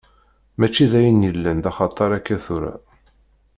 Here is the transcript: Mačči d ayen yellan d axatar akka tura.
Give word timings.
Mačči 0.59 0.85
d 0.91 0.93
ayen 0.99 1.25
yellan 1.27 1.57
d 1.63 1.65
axatar 1.69 2.11
akka 2.17 2.37
tura. 2.43 2.73